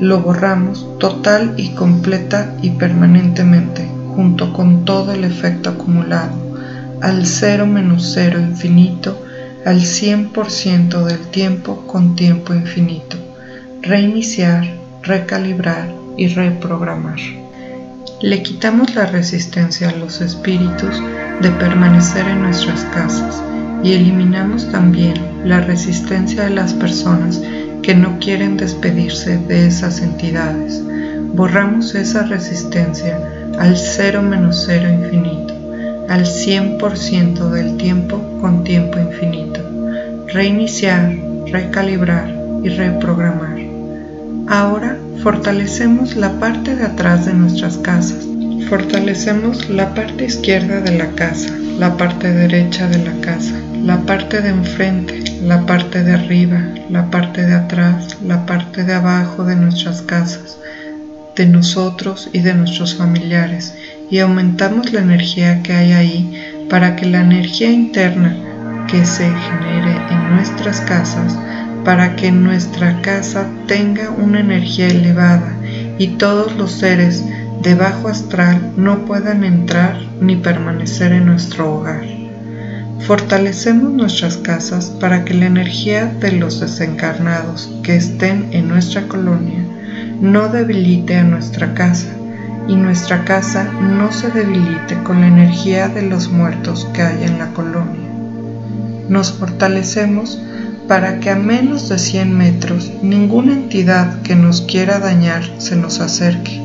Lo 0.00 0.20
borramos 0.20 0.86
total 0.98 1.54
y 1.56 1.70
completa 1.70 2.54
y 2.62 2.70
permanentemente 2.70 3.88
junto 4.14 4.52
con 4.52 4.84
todo 4.84 5.12
el 5.12 5.24
efecto 5.24 5.70
acumulado 5.70 6.42
al 7.00 7.26
cero 7.26 7.66
menos 7.66 8.12
cero 8.14 8.38
infinito 8.38 9.18
al 9.64 9.80
100% 9.80 11.04
del 11.04 11.20
tiempo 11.28 11.86
con 11.86 12.16
tiempo 12.16 12.52
infinito. 12.52 13.16
Reiniciar, 13.80 14.64
recalibrar 15.02 15.88
y 16.16 16.28
reprogramar. 16.28 17.18
Le 18.20 18.42
quitamos 18.42 18.94
la 18.94 19.06
resistencia 19.06 19.88
a 19.88 19.96
los 19.96 20.20
espíritus 20.20 21.00
de 21.42 21.50
permanecer 21.50 22.26
en 22.28 22.42
nuestras 22.42 22.84
casas 22.86 23.42
y 23.82 23.94
eliminamos 23.94 24.70
también 24.70 25.14
la 25.44 25.60
resistencia 25.60 26.44
de 26.44 26.50
las 26.50 26.72
personas 26.72 27.42
que 27.82 27.94
no 27.96 28.18
quieren 28.20 28.56
despedirse 28.56 29.38
de 29.38 29.66
esas 29.66 30.00
entidades. 30.00 30.80
Borramos 31.34 31.96
esa 31.96 32.22
resistencia 32.22 33.18
al 33.58 33.76
cero 33.76 34.22
menos 34.22 34.64
cero 34.66 34.88
infinito, 34.88 35.54
al 36.08 36.24
100% 36.24 37.50
del 37.50 37.76
tiempo 37.76 38.22
con 38.40 38.62
tiempo 38.62 38.98
infinito. 39.00 39.60
Reiniciar, 40.28 41.12
recalibrar 41.50 42.32
y 42.62 42.68
reprogramar. 42.68 43.58
Ahora 44.46 44.96
fortalecemos 45.22 46.14
la 46.14 46.38
parte 46.38 46.76
de 46.76 46.84
atrás 46.84 47.26
de 47.26 47.34
nuestras 47.34 47.78
casas. 47.78 48.31
Fortalecemos 48.68 49.68
la 49.68 49.94
parte 49.94 50.24
izquierda 50.24 50.80
de 50.80 50.96
la 50.96 51.10
casa, 51.10 51.54
la 51.78 51.96
parte 51.96 52.32
derecha 52.32 52.88
de 52.88 52.98
la 53.04 53.12
casa, 53.20 53.54
la 53.84 54.00
parte 54.00 54.40
de 54.40 54.48
enfrente, 54.48 55.22
la 55.42 55.66
parte 55.66 56.02
de 56.02 56.12
arriba, 56.12 56.62
la 56.88 57.10
parte 57.10 57.44
de 57.44 57.54
atrás, 57.54 58.16
la 58.24 58.46
parte 58.46 58.84
de 58.84 58.94
abajo 58.94 59.44
de 59.44 59.56
nuestras 59.56 60.02
casas, 60.02 60.58
de 61.36 61.46
nosotros 61.46 62.30
y 62.32 62.40
de 62.40 62.54
nuestros 62.54 62.94
familiares, 62.94 63.74
y 64.10 64.20
aumentamos 64.20 64.92
la 64.92 65.00
energía 65.00 65.62
que 65.62 65.72
hay 65.72 65.92
ahí 65.92 66.66
para 66.70 66.96
que 66.96 67.06
la 67.06 67.20
energía 67.20 67.70
interna 67.70 68.36
que 68.90 69.04
se 69.04 69.24
genere 69.24 69.96
en 70.10 70.36
nuestras 70.36 70.80
casas, 70.82 71.36
para 71.84 72.16
que 72.16 72.30
nuestra 72.30 73.00
casa 73.02 73.46
tenga 73.66 74.10
una 74.10 74.40
energía 74.40 74.88
elevada 74.88 75.52
y 75.98 76.08
todos 76.18 76.54
los 76.56 76.72
seres 76.72 77.24
de 77.62 77.76
bajo 77.76 78.08
astral 78.08 78.72
no 78.76 79.04
puedan 79.04 79.44
entrar 79.44 79.96
ni 80.20 80.34
permanecer 80.34 81.12
en 81.12 81.26
nuestro 81.26 81.72
hogar. 81.72 82.02
Fortalecemos 83.06 83.92
nuestras 83.92 84.36
casas 84.36 84.86
para 84.86 85.24
que 85.24 85.34
la 85.34 85.46
energía 85.46 86.06
de 86.06 86.32
los 86.32 86.58
desencarnados 86.58 87.72
que 87.84 87.94
estén 87.94 88.48
en 88.52 88.68
nuestra 88.68 89.06
colonia 89.06 89.64
no 90.20 90.48
debilite 90.48 91.16
a 91.16 91.22
nuestra 91.22 91.72
casa 91.74 92.08
y 92.66 92.74
nuestra 92.74 93.24
casa 93.24 93.70
no 93.72 94.10
se 94.10 94.30
debilite 94.30 95.00
con 95.04 95.20
la 95.20 95.28
energía 95.28 95.88
de 95.88 96.02
los 96.02 96.30
muertos 96.30 96.88
que 96.92 97.02
hay 97.02 97.24
en 97.24 97.38
la 97.38 97.52
colonia. 97.52 98.08
Nos 99.08 99.32
fortalecemos 99.32 100.40
para 100.88 101.20
que 101.20 101.30
a 101.30 101.36
menos 101.36 101.88
de 101.88 101.98
100 101.98 102.36
metros 102.36 102.90
ninguna 103.02 103.52
entidad 103.52 104.20
que 104.22 104.34
nos 104.34 104.62
quiera 104.62 104.98
dañar 104.98 105.44
se 105.58 105.76
nos 105.76 106.00
acerque 106.00 106.61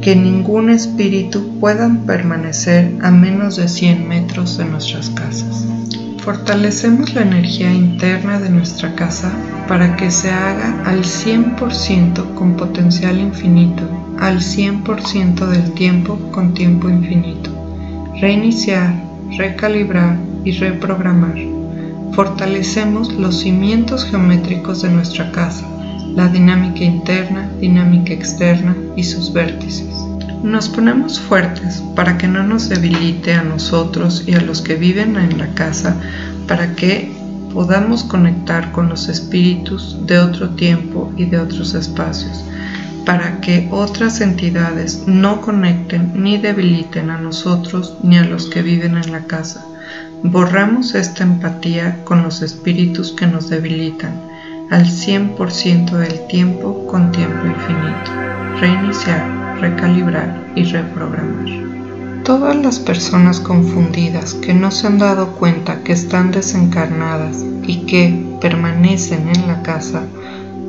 que 0.00 0.16
ningún 0.16 0.70
espíritu 0.70 1.58
pueda 1.60 1.90
permanecer 2.06 2.96
a 3.02 3.10
menos 3.10 3.56
de 3.56 3.68
100 3.68 4.08
metros 4.08 4.56
de 4.56 4.64
nuestras 4.64 5.10
casas. 5.10 5.66
Fortalecemos 6.18 7.14
la 7.14 7.22
energía 7.22 7.72
interna 7.72 8.38
de 8.38 8.50
nuestra 8.50 8.94
casa 8.94 9.32
para 9.68 9.96
que 9.96 10.10
se 10.10 10.30
haga 10.30 10.82
al 10.84 11.04
100% 11.04 12.34
con 12.34 12.56
potencial 12.56 13.18
infinito, 13.18 13.82
al 14.18 14.40
100% 14.40 15.46
del 15.46 15.72
tiempo 15.72 16.18
con 16.30 16.54
tiempo 16.54 16.88
infinito. 16.88 17.50
Reiniciar, 18.20 18.94
recalibrar 19.36 20.18
y 20.44 20.52
reprogramar. 20.52 21.36
Fortalecemos 22.12 23.12
los 23.14 23.40
cimientos 23.40 24.04
geométricos 24.04 24.82
de 24.82 24.90
nuestra 24.90 25.30
casa 25.32 25.66
la 26.14 26.28
dinámica 26.28 26.84
interna, 26.84 27.48
dinámica 27.60 28.12
externa 28.12 28.76
y 28.96 29.04
sus 29.04 29.32
vértices. 29.32 29.88
Nos 30.42 30.68
ponemos 30.68 31.20
fuertes 31.20 31.82
para 31.94 32.16
que 32.16 32.26
no 32.26 32.42
nos 32.42 32.68
debilite 32.68 33.34
a 33.34 33.42
nosotros 33.42 34.24
y 34.26 34.34
a 34.34 34.40
los 34.40 34.62
que 34.62 34.74
viven 34.74 35.16
en 35.16 35.38
la 35.38 35.48
casa, 35.54 35.96
para 36.48 36.74
que 36.74 37.12
podamos 37.52 38.04
conectar 38.04 38.72
con 38.72 38.88
los 38.88 39.08
espíritus 39.08 39.98
de 40.06 40.18
otro 40.18 40.50
tiempo 40.50 41.12
y 41.16 41.26
de 41.26 41.38
otros 41.38 41.74
espacios, 41.74 42.44
para 43.04 43.40
que 43.40 43.68
otras 43.70 44.20
entidades 44.20 45.04
no 45.06 45.40
conecten 45.40 46.12
ni 46.14 46.38
debiliten 46.38 47.10
a 47.10 47.20
nosotros 47.20 47.96
ni 48.02 48.18
a 48.18 48.24
los 48.24 48.46
que 48.46 48.62
viven 48.62 48.96
en 48.96 49.12
la 49.12 49.24
casa. 49.24 49.64
Borramos 50.22 50.94
esta 50.94 51.24
empatía 51.24 52.04
con 52.04 52.22
los 52.22 52.42
espíritus 52.42 53.12
que 53.12 53.26
nos 53.26 53.48
debilitan 53.48 54.29
al 54.70 54.86
100% 54.86 55.90
del 55.90 56.26
tiempo 56.28 56.86
con 56.86 57.10
tiempo 57.10 57.44
infinito, 57.44 58.12
reiniciar, 58.60 59.58
recalibrar 59.60 60.52
y 60.54 60.62
reprogramar. 60.62 61.46
Todas 62.24 62.54
las 62.54 62.78
personas 62.78 63.40
confundidas 63.40 64.34
que 64.34 64.54
no 64.54 64.70
se 64.70 64.86
han 64.86 64.98
dado 64.98 65.32
cuenta 65.32 65.82
que 65.82 65.92
están 65.92 66.30
desencarnadas 66.30 67.44
y 67.66 67.78
que 67.86 68.36
permanecen 68.40 69.28
en 69.28 69.48
la 69.48 69.62
casa, 69.62 70.02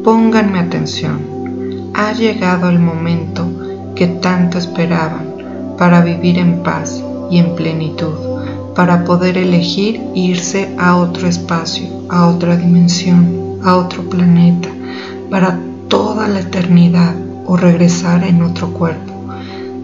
pónganme 0.04 0.60
atención. 0.60 1.92
Ha 1.94 2.14
llegado 2.14 2.70
el 2.70 2.80
momento 2.80 3.48
que 3.96 4.08
tanto 4.08 4.58
esperaban 4.58 5.76
para 5.78 6.02
vivir 6.02 6.40
en 6.40 6.64
paz 6.64 7.04
y 7.30 7.38
en 7.38 7.54
plenitud, 7.54 8.16
para 8.76 9.04
poder 9.06 9.38
elegir 9.38 10.02
irse 10.16 10.74
a 10.80 10.96
otro 10.96 11.28
espacio, 11.28 11.88
a 12.10 12.28
otra 12.28 12.56
dimensión, 12.56 13.51
a 13.63 13.76
otro 13.76 14.10
planeta, 14.10 14.69
para 15.30 15.60
toda 15.88 16.28
la 16.28 16.39
eternidad 16.39 17.15
o 17.45 17.58
regresar 17.58 18.24
en 18.24 18.41
otro 18.41 18.74
cuerpo. 18.74 19.12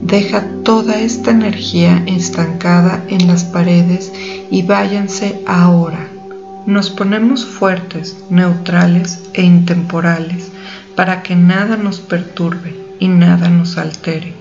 Deja 0.01 0.45
toda 0.63 0.99
esta 0.99 1.31
energía 1.31 2.03
estancada 2.05 3.03
en 3.07 3.27
las 3.27 3.43
paredes 3.43 4.11
y 4.49 4.61
váyanse 4.61 5.41
ahora. 5.47 6.07
Nos 6.65 6.89
ponemos 6.89 7.45
fuertes, 7.45 8.17
neutrales 8.29 9.21
e 9.33 9.43
intemporales 9.43 10.51
para 10.95 11.23
que 11.23 11.35
nada 11.35 11.77
nos 11.77 11.99
perturbe 11.99 12.75
y 12.99 13.07
nada 13.07 13.49
nos 13.49 13.77
altere 13.77 14.33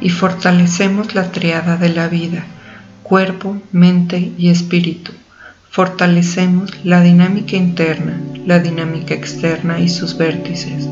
y 0.00 0.10
fortalecemos 0.10 1.14
la 1.14 1.30
triada 1.30 1.76
de 1.76 1.90
la 1.90 2.08
vida, 2.08 2.44
cuerpo, 3.02 3.60
mente 3.72 4.32
y 4.38 4.48
espíritu. 4.48 5.12
Fortalecemos 5.70 6.72
la 6.84 7.02
dinámica 7.02 7.56
interna, 7.56 8.18
la 8.46 8.58
dinámica 8.58 9.14
externa 9.14 9.80
y 9.80 9.88
sus 9.88 10.16
vértices, 10.16 10.88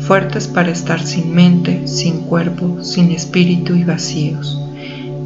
fuertes 0.00 0.48
para 0.48 0.70
estar 0.70 1.04
sin 1.04 1.34
mente, 1.34 1.86
sin 1.86 2.22
cuerpo, 2.22 2.82
sin 2.82 3.12
espíritu 3.12 3.74
y 3.74 3.84
vacíos. 3.84 4.60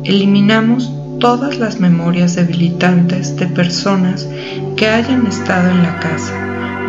Eliminamos 0.04 0.92
todas 1.20 1.58
las 1.58 1.78
memorias 1.78 2.35
debilitantes 2.35 3.37
de 3.37 3.46
personas 3.46 4.28
que 4.76 4.88
hayan 4.88 5.26
estado 5.26 5.70
en 5.70 5.82
la 5.82 5.98
casa. 6.00 6.35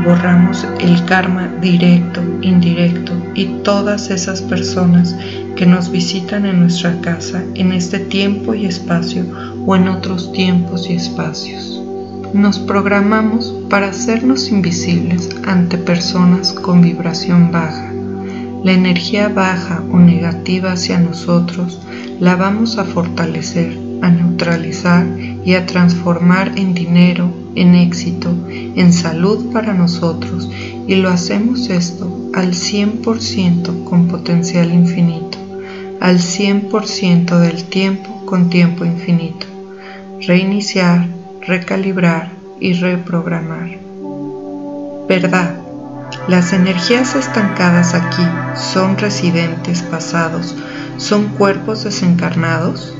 Borramos 0.04 0.68
el 0.80 1.06
karma 1.06 1.54
directo, 1.62 2.22
indirecto 2.42 3.14
y 3.36 3.46
todas 3.64 4.10
esas 4.10 4.42
personas 4.42 5.16
que 5.56 5.68
nos 5.68 5.92
visitan 5.92 6.48
en 6.48 6.62
nuestra 6.62 7.00
casa 7.02 7.44
en 7.54 7.72
este 7.72 8.00
tiempo 8.00 8.56
y 8.56 8.66
espacio 8.66 9.24
o 9.66 9.76
en 9.76 9.88
otros 9.88 10.32
tiempos 10.32 10.90
y 10.90 10.94
espacios. 10.94 11.73
Nos 12.34 12.60
programamos 12.60 13.54
para 13.70 13.90
hacernos 13.90 14.50
invisibles 14.50 15.30
ante 15.46 15.78
personas 15.78 16.52
con 16.52 16.82
vibración 16.82 17.52
baja. 17.52 17.92
La 18.64 18.74
energía 18.74 19.30
baja 19.30 19.84
o 19.92 20.00
negativa 20.00 20.72
hacia 20.72 21.00
nosotros 21.00 21.80
la 22.20 22.36
vamos 22.36 22.78
a 22.78 22.86
fortalecer 22.86 23.78
a 24.04 24.10
neutralizar 24.10 25.08
y 25.46 25.54
a 25.54 25.66
transformar 25.66 26.52
en 26.58 26.74
dinero, 26.74 27.32
en 27.56 27.74
éxito, 27.74 28.36
en 28.50 28.92
salud 28.92 29.54
para 29.54 29.74
nosotros 29.74 30.50
y 30.88 30.96
lo 30.96 31.08
hacemos 31.10 31.70
esto 31.70 32.30
al 32.34 32.52
100% 32.52 33.86
con 33.86 34.10
potencial 34.10 34.74
infinito, 34.74 35.38
al 36.02 36.18
100% 36.18 37.40
del 37.40 37.64
tiempo 37.64 38.26
con 38.26 38.50
tiempo 38.50 38.84
infinito. 38.84 39.48
Reiniciar, 40.28 41.08
recalibrar 41.46 42.30
y 42.60 42.74
reprogramar. 42.74 43.78
¿Verdad? 45.08 45.56
Las 46.28 46.54
energías 46.54 47.16
estancadas 47.16 47.94
aquí 47.94 48.24
son 48.56 48.98
residentes 48.98 49.82
pasados, 49.82 50.56
son 50.98 51.28
cuerpos 51.30 51.84
desencarnados. 51.84 52.96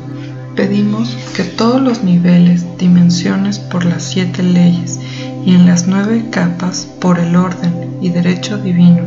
Pedimos 0.56 1.18
que 1.36 1.44
todos 1.44 1.82
los 1.82 2.04
niveles, 2.04 2.66
dimensiones 2.78 3.60
por 3.60 3.86
las 3.86 4.04
siete 4.04 4.44
leyes 4.44 5.00
y 5.46 5.56
en 5.56 5.66
las 5.66 5.88
nueve 5.88 6.26
capas 6.30 6.88
por 7.00 7.20
el 7.20 7.36
orden 7.36 7.98
y 8.02 8.10
derecho 8.10 8.58
divino, 8.58 9.04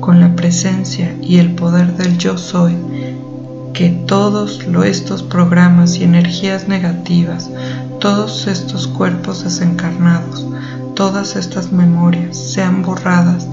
con 0.00 0.20
la 0.20 0.34
presencia 0.34 1.14
y 1.22 1.38
el 1.38 1.54
poder 1.54 1.96
del 1.96 2.18
yo 2.18 2.36
soy, 2.36 2.74
que 3.72 3.90
todos 3.90 4.60
estos 4.84 5.22
programas 5.22 5.96
y 5.96 6.04
energías 6.04 6.68
negativas, 6.68 7.48
todos 8.02 8.48
estos 8.48 8.88
cuerpos 8.88 9.44
desencarnados, 9.44 10.44
todas 10.96 11.36
estas 11.36 11.70
memorias 11.70 12.36
sean 12.36 12.82
borradas 12.82 13.46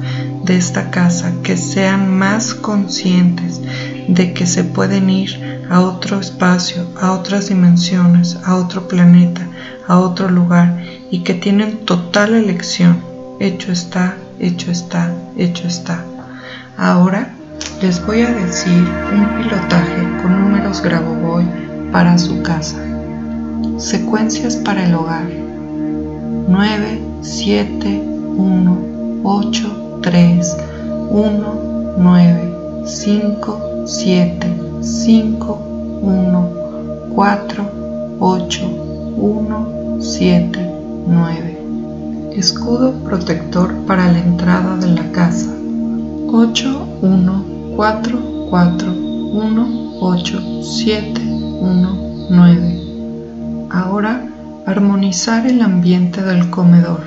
de 0.43 0.57
esta 0.57 0.89
casa, 0.89 1.31
que 1.43 1.55
sean 1.55 2.17
más 2.17 2.55
conscientes 2.55 3.61
de 4.07 4.33
que 4.33 4.47
se 4.47 4.63
pueden 4.63 5.11
ir 5.11 5.63
a 5.69 5.81
otro 5.81 6.19
espacio, 6.19 6.83
a 6.99 7.11
otras 7.11 7.49
dimensiones, 7.49 8.39
a 8.43 8.55
otro 8.55 8.87
planeta, 8.87 9.47
a 9.87 9.99
otro 9.99 10.31
lugar 10.31 10.83
y 11.11 11.19
que 11.19 11.35
tienen 11.35 11.85
total 11.85 12.33
elección. 12.33 13.03
Hecho 13.39 13.71
está, 13.71 14.17
hecho 14.39 14.71
está, 14.71 15.13
hecho 15.37 15.67
está. 15.67 16.03
Ahora 16.75 17.35
les 17.83 18.03
voy 18.03 18.23
a 18.23 18.33
decir 18.33 18.83
un 19.13 19.43
pilotaje 19.43 20.01
con 20.23 20.41
números 20.41 20.81
Grabovoi 20.81 21.45
para 21.91 22.17
su 22.17 22.41
casa. 22.41 22.88
Secuencias 23.79 24.57
para 24.57 24.85
el 24.85 24.93
hogar. 24.93 25.25
9, 26.49 27.01
7, 27.21 28.03
1, 28.35 28.77
8, 29.23 29.99
3, 30.01 30.57
1, 31.09 31.93
9, 31.97 32.83
5, 32.85 33.83
7, 33.85 34.47
5, 34.81 35.59
1, 36.01 36.49
4, 37.15 37.71
8, 38.19 38.69
1, 39.15 39.97
7, 40.01 40.71
9. 41.07 41.57
Escudo 42.35 42.91
protector 43.05 43.73
para 43.87 44.11
la 44.11 44.19
entrada 44.19 44.75
de 44.75 44.87
la 44.87 45.09
casa. 45.13 45.55
8, 46.27 46.87
1, 47.01 47.43
4, 47.77 48.19
4, 48.49 48.91
1, 48.91 49.97
8, 50.01 50.63
7, 50.63 51.21
1, 51.61 51.97
9. 52.29 52.88
Ahora 53.69 54.27
armonizar 54.65 55.45
el 55.45 55.61
ambiente 55.61 56.23
del 56.23 56.49
comedor. 56.49 57.01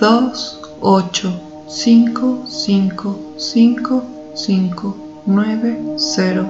2, 0.00 0.60
8, 0.80 1.40
5, 1.68 2.44
5, 2.46 3.18
5, 3.36 4.04
5, 4.34 4.96
9, 5.26 5.80
0, 5.96 6.46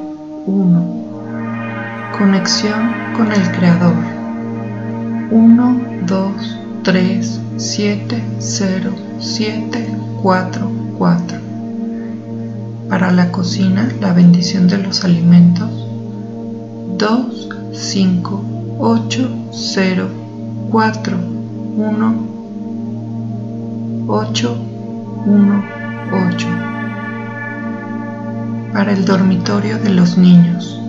1. 0.46 0.94
Conexión 2.18 2.92
con 3.16 3.32
el 3.32 3.50
Creador. 3.52 3.94
1, 5.30 5.80
2, 6.06 6.58
3, 6.82 7.40
7, 7.56 8.22
0, 8.38 8.90
7, 9.18 9.88
4, 10.22 10.70
4. 10.98 11.38
Para 12.90 13.10
la 13.12 13.32
cocina, 13.32 13.88
la 14.00 14.12
bendición 14.12 14.68
de 14.68 14.78
los 14.78 15.04
alimentos. 15.04 15.70
2, 16.98 17.48
5, 17.72 18.59
8, 18.82 19.28
0, 19.52 20.08
4, 20.70 21.18
1, 21.76 22.14
8, 24.08 24.56
1, 25.26 25.64
8. 26.30 26.46
Para 28.72 28.92
el 28.92 29.04
dormitorio 29.04 29.78
de 29.78 29.90
los 29.90 30.16
niños. 30.16 30.80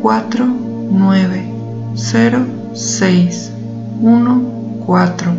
4, 0.00 0.46
9, 0.92 1.52
0, 1.96 2.46
6, 2.74 3.52
1, 4.00 4.42
4, 4.86 5.32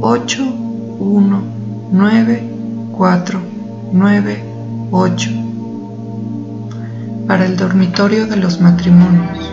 8, 0.00 0.42
1, 0.98 1.42
9, 1.92 2.42
4, 2.90 3.40
9, 3.92 4.44
8 4.90 5.35
para 7.26 7.44
el 7.44 7.56
dormitorio 7.56 8.26
de 8.26 8.36
los 8.36 8.60
matrimonios, 8.60 9.50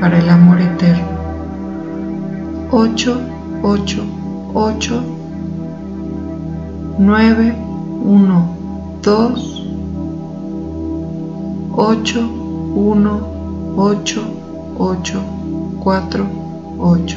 para 0.00 0.18
el 0.18 0.28
amor 0.28 0.60
eterno. 0.60 1.06
8, 2.72 3.20
8, 3.62 4.04
8, 4.54 5.02
9, 6.98 7.56
1, 8.04 8.56
2, 9.02 9.66
8, 11.72 12.30
1, 12.74 13.20
8, 13.76 14.22
8, 14.76 15.22
4, 15.78 16.26
8. 16.78 17.16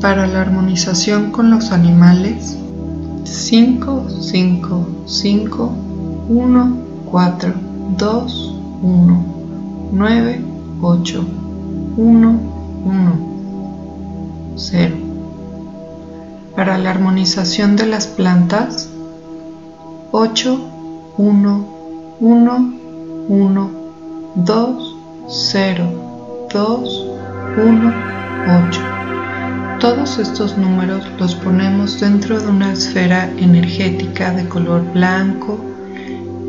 Para 0.00 0.26
la 0.28 0.40
armonización 0.40 1.32
con 1.32 1.50
los 1.50 1.72
animales, 1.72 2.56
5, 3.24 4.06
5, 4.20 4.86
5, 5.06 5.72
1, 6.28 6.76
4, 7.10 7.71
2, 7.98 8.54
1, 8.82 9.24
9, 9.92 10.44
8, 10.80 11.24
1, 11.96 12.40
1, 12.84 13.12
0. 14.56 14.94
Para 16.56 16.78
la 16.78 16.90
armonización 16.90 17.76
de 17.76 17.86
las 17.86 18.06
plantas, 18.06 18.88
8, 20.10 20.60
1, 21.18 21.66
1, 22.20 22.74
1, 23.28 23.70
2, 24.36 24.96
0, 25.28 25.84
2, 26.52 27.06
1, 27.56 27.92
8. 28.68 28.80
Todos 29.80 30.18
estos 30.18 30.56
números 30.56 31.04
los 31.18 31.34
ponemos 31.34 32.00
dentro 32.00 32.40
de 32.40 32.48
una 32.48 32.72
esfera 32.72 33.30
energética 33.36 34.32
de 34.32 34.48
color 34.48 34.82
blanco 34.92 35.71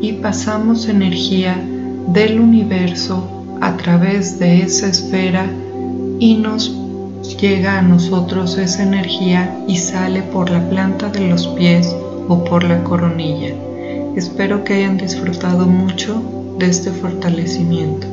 y 0.04 0.12
pasamos 0.12 0.90
energía 0.90 1.58
del 2.10 2.42
universo 2.42 3.26
a 3.62 3.78
través 3.78 4.38
de 4.38 4.62
esa 4.62 4.88
esfera 4.88 5.50
y 6.20 6.36
nos 6.36 6.76
llega 7.40 7.80
a 7.80 7.82
nosotros 7.82 8.58
esa 8.58 8.84
energía 8.84 9.58
y 9.66 9.78
sale 9.78 10.22
por 10.22 10.50
la 10.50 10.70
planta 10.70 11.08
de 11.08 11.30
los 11.30 11.48
pies 11.48 11.96
o 12.28 12.44
por 12.44 12.66
la 12.66 12.84
coronilla. 12.84 13.56
Espero 14.18 14.66
que 14.66 14.74
hayan 14.74 14.98
disfrutado 14.98 15.68
mucho 15.68 16.22
de 16.60 16.66
este 16.66 16.92
fortalecimiento. 16.92 18.13